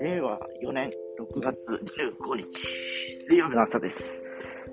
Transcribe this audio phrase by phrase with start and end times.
[0.00, 2.48] 令和4年6月15日、
[3.26, 4.22] 水曜日の朝です。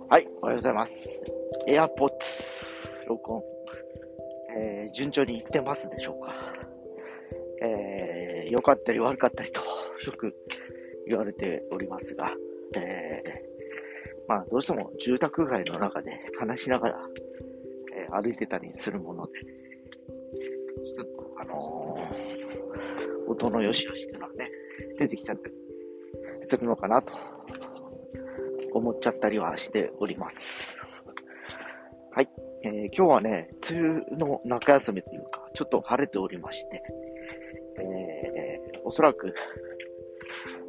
[0.07, 1.25] はい、おはようございます。
[1.68, 2.46] エアポッツ、
[3.10, 3.44] 録音、
[4.57, 6.33] えー順調にいってますでしょうか。
[7.62, 10.34] えー良かったり悪かったりと、よく
[11.08, 12.34] 言われておりますが、
[12.78, 17.00] えーまあ、どうしても住宅街の中で話しながら、
[17.98, 19.66] えー歩いてたりするもので、
[20.80, 22.38] ちょっと、あのー
[23.30, 24.49] 音の良し悪しっていうのはね、
[24.98, 25.54] 出てきちゃったり
[26.48, 27.13] するのかなと
[28.73, 30.77] 思っちゃったりはしております。
[32.12, 32.30] はい。
[32.63, 36.84] えー今日はね、梅雨の中休みというか、ちょっと晴れておりまして、
[37.80, 39.35] えーおそらく、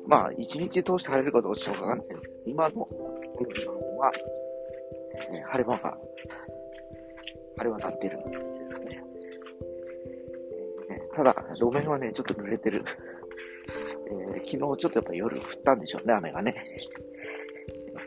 [0.08, 4.12] まあ、一日通して晴れるかどうかちょっとわかんないんですけど、今のこの時間は、
[5.32, 5.98] え晴れ間が、
[7.58, 9.07] 晴れ渡っている感じですかね。
[11.18, 12.84] ただ、路面はね、ちょっと濡れてる。
[14.34, 16.54] えー昨日ちょっとやっぱ夜降ったんでしょうね、雨がね。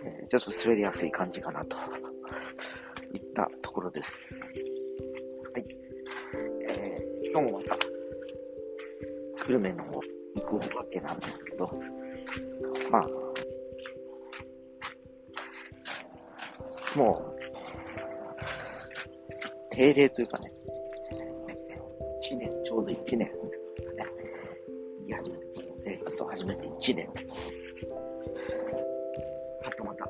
[0.06, 1.76] えーちょっと滑りやすい感じかなと
[3.14, 4.54] いったところです。
[5.54, 5.66] はい。
[6.70, 7.76] えー今日もまた、
[9.44, 10.00] 久留米の方
[10.36, 11.70] 行くわけなんですけど、
[12.90, 13.08] まあ、
[16.98, 17.36] も
[19.70, 20.54] う、定例というかね、
[22.32, 23.28] 1年、ちょうど1年で
[23.76, 24.06] すかね。
[25.02, 25.46] 生き始めて、
[25.78, 27.88] 生活を始めて1年です。
[29.66, 30.06] あとまた、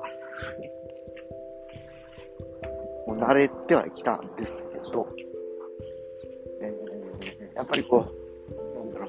[3.06, 5.08] もう慣れてはきたんですけど、
[6.60, 9.06] えー、やっぱりこう、なんだろ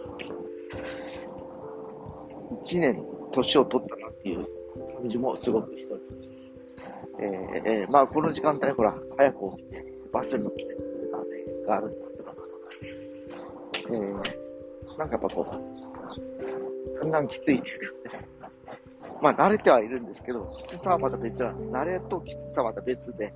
[2.51, 4.47] う、1年年を取ったなっていう
[4.95, 6.25] 感じもすごくしております。
[7.19, 10.65] えーえーまあこの時間帯ほら、早く起きて、バスに乗って、
[11.13, 12.52] あれがあるんですけど、
[13.89, 15.45] えー、なんかやっぱこ
[16.95, 18.49] う、だんだんきついっていうか。
[19.21, 21.71] まあ慣れてはいるんですけど、きつさはまた別なんです。
[21.71, 23.33] 慣れときつさはまた別で、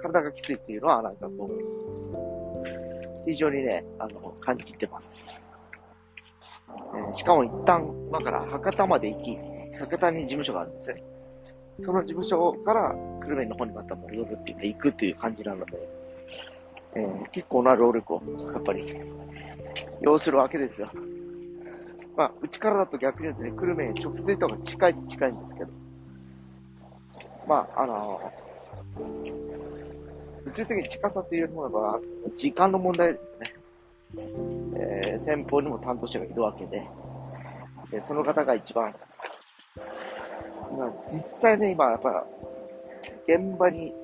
[0.00, 5.40] 体がきついっていうのはなんかこう、非常にね、あの、感じてます。
[6.68, 9.36] えーしかも一旦、今から博多まで行き、
[9.78, 11.02] 博多に事務所があるんですね。
[11.80, 15.99] その事務所から久留米の方にまた戻るって言って行くっていう感じなので、
[16.94, 18.94] えー結構な労力を、やっぱり、
[20.00, 20.90] 要するわけですよ。
[22.16, 25.70] まあ、うちからだと逆に言うとね、久留米に直接とか近いっちゃ近いんですけど、
[27.46, 28.20] まあ、あの
[30.44, 32.00] 物理的に近さというものは、
[32.34, 33.54] 時間の問題ですよね。
[34.76, 36.82] えー先方にも担当者がいるわけで、
[37.90, 38.94] でその方が一番、
[40.76, 42.26] まあ、実際ね、今、やっぱ、
[43.26, 43.94] 現場に、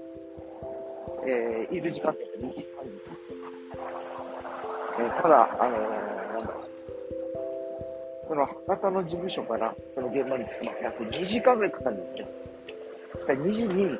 [1.27, 2.67] えーいる時間って2時、3時。
[4.99, 5.81] えただ、あのー
[6.35, 6.67] なんだろう。
[8.29, 12.29] その博多の事務所からその現場に着くまで約2時間ぐらいかかるんですよ。
[13.21, 13.99] だから2時に、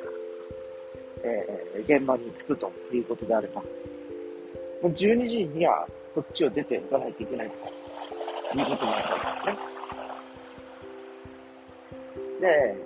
[1.23, 3.69] えー現場に着くということであれば、も
[4.85, 9.59] う12時にはこっちを出ていかないといけないということになっちゃうんで
[12.41, 12.41] すね。
[12.41, 12.77] で、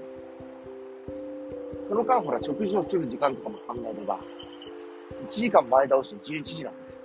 [1.88, 4.18] その間ほら食事をする時間とかも考えれば、
[5.24, 7.00] 1時間前倒して11時なんですよ。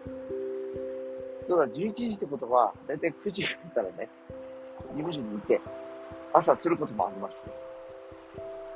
[1.50, 4.10] だから11時ってことは、だいたい9時からね、
[4.80, 5.62] 事務所にいて、
[6.34, 7.42] 朝することもありまし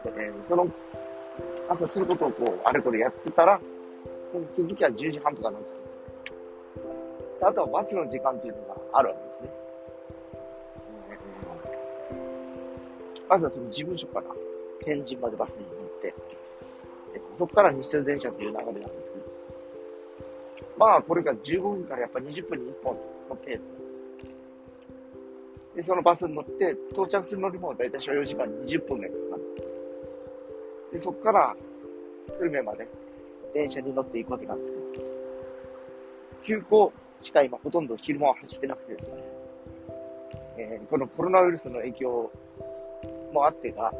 [0.03, 0.11] て。
[0.11, 0.67] でね、その、
[1.67, 3.59] 朝することをこう、あれこれやってたら、
[4.55, 5.89] 気づきは10時半とかになっちゃうんで
[7.37, 7.47] すよ。
[7.47, 9.59] あとはバスの時間っていうのがあるわけですね。
[13.27, 14.25] まずはその事務所から
[14.83, 16.13] 天神までバスに乗って、
[17.37, 18.89] そこから西鉄電車という流れなんです、
[20.79, 22.97] まあこれが15分からやっぱ20分に1本
[23.29, 23.67] のペース
[25.75, 29.41] で、そのバスに乗って到着するのにもだいたい所要時間20分ぐらいかかる。
[30.93, 31.55] で、そこから
[32.39, 32.87] 久留米まで
[33.53, 34.83] 電車に乗っていくわけなんですけど、
[36.45, 39.23] 急行しか今ほとんど昼間は走ってなくてですね、
[40.57, 42.31] えーこのコロナウイルスの影響
[43.33, 43.93] もあってか、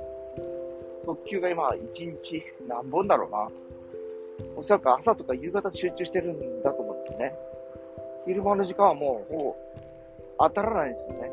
[1.05, 3.49] 特急が今1日何本だろうな。
[4.55, 7.35] おそらく朝とか夕方集中してるんだと思うんですね。
[8.25, 9.55] 昼間の時間はもうほぼ
[10.39, 11.31] 当たらないんですよね。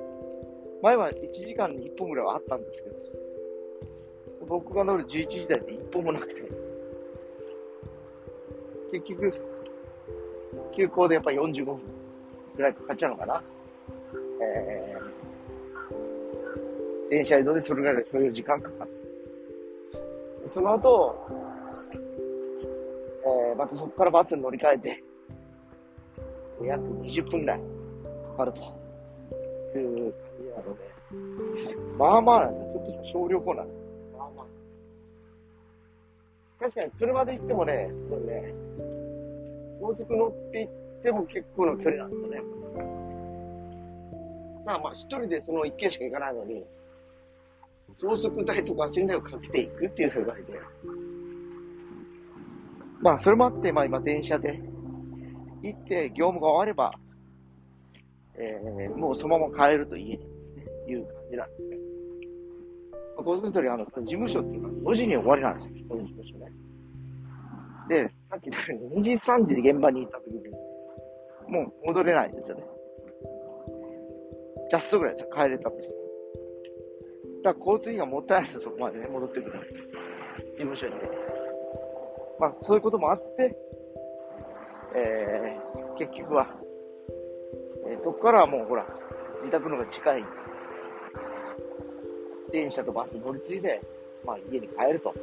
[0.82, 2.96] 前は1時間に1本ぐらいはあったんですけど、
[4.46, 6.34] 僕が乗る11時台で1本もなくて、
[8.92, 9.34] 結局、
[10.72, 11.80] 急行でやっぱり45分
[12.56, 13.42] ぐらいかかっちゃうのかな。
[14.40, 20.48] えー、電車移動でそれぐらいの所要時間かかって。
[20.48, 21.26] その後、
[23.56, 25.04] またそこからバスに乗り換えて、
[26.62, 27.60] 約20分ぐらい
[28.28, 30.96] かかるという感じなので、
[31.98, 32.72] まあまあなんですよ。
[32.72, 33.82] ちょっとした小旅行なんですよ。
[34.18, 34.46] まあまあ。
[36.60, 38.54] 確かに車で行ってもね、これね、
[39.80, 42.42] 高速乗って行っても結構の距離なんですよね。
[44.64, 46.64] まあまあ、一人でその一軒しか行かないのに、
[48.00, 50.60] 高速代とか信頼をかけていくっていう世界で。
[53.00, 54.60] まあ、それもあって、まあ今電車で
[55.62, 56.92] 行って業務が終われば、
[58.34, 61.76] えー、もうそのまま帰ると家にですね、いう感じなんですね。
[63.16, 66.52] まあ、ご存知の通り、あの、その事務所っていうか、5時に終わりなんですよ、この事務所ね。
[67.88, 70.48] で、さっき言ったように2時、3時で現場に行った時に、
[71.48, 72.64] もう戻れないんですよね。
[74.68, 75.94] ジャストぐらいです帰れたとして。
[77.44, 79.60] だから交通費がもったいないですよ、そこまでね、戻ってくる。
[80.52, 81.35] 事務所にね。
[82.38, 83.56] まあ、そういうこともあって、
[84.94, 86.46] えー、結局は、
[87.88, 88.86] えー、そこからはもうほら、
[89.38, 90.24] 自宅のが近い、
[92.52, 93.80] 電車とバス乗り継いで、
[94.24, 95.14] まあ家に帰ると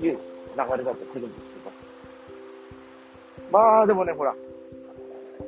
[0.00, 1.70] いう流れだとするんですけど。
[3.50, 4.34] まあでもね、ほら、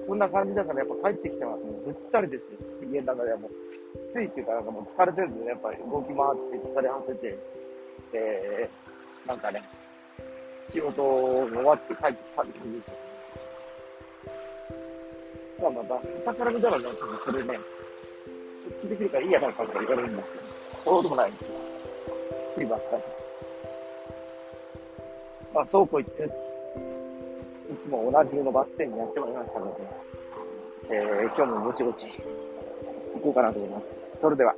[0.07, 2.59] そんな感じだからやっぱ帰ってきたらもうぐったりですよ。
[2.91, 3.51] 家の中ではもう、
[4.09, 6.17] きついっていうかなんかもう疲れてるんでね、やっぱり動き回
[6.59, 7.39] って疲れ果てて、
[8.13, 9.63] えー、なんかね、
[10.73, 12.95] 仕事終わって帰ってきたって感じですよ。
[15.61, 16.85] まあまた、下から見たらね、
[17.25, 17.59] それね、
[18.65, 20.45] 復帰できるからいいやないかとか言われるんですけど、
[20.85, 21.49] そうでもないんですよ。
[22.55, 23.03] ついばっかり。
[25.53, 26.25] まあ、そうこう言って、
[27.73, 29.83] いつもおなじみのバス停にやってまいりましたので、
[30.91, 32.07] えー、今日もぼちぼち
[33.15, 34.19] 行こうかなと思います。
[34.19, 34.55] それでは。